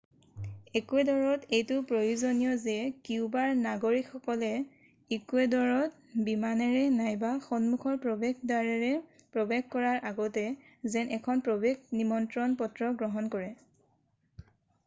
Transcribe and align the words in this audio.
একুৱেডৰত 0.79 1.43
এইটো 1.55 1.75
প্ৰয়োজনীয় 1.89 2.55
যে 2.63 2.73
কিউবাৰ 3.09 3.51
নাগৰিকসকলে 3.59 4.49
ইকুৱেডৰত 5.19 6.23
বিমানেৰে 6.31 6.81
নাইবা 6.95 7.33
সন্মুখৰ 7.45 7.99
প্ৰৱেশ 8.07 8.41
দ্বাৰেৰে 8.55 8.89
প্ৰৱেশ 9.37 9.69
কৰাৰ 9.77 10.01
আগতে 10.13 10.47
যেন 10.97 11.15
এখন 11.21 11.45
প্ৰৱেশ 11.51 11.85
নিমন্ত্ৰণ 12.03 12.57
পত্ৰ 12.65 12.93
গ্ৰহণ 13.03 13.33
কৰে 13.39 13.53